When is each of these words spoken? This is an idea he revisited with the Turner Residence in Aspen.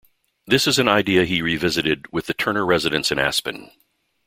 This 0.47 0.65
is 0.65 0.79
an 0.79 0.87
idea 0.87 1.25
he 1.25 1.43
revisited 1.43 2.11
with 2.11 2.25
the 2.25 2.33
Turner 2.33 2.65
Residence 2.65 3.11
in 3.11 3.19
Aspen. 3.19 3.69